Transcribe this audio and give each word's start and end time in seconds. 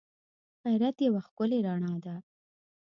غیرت 0.63 0.95
یوه 1.07 1.21
ښکلی 1.27 1.59
رڼا 1.67 1.93
ده 2.05 2.15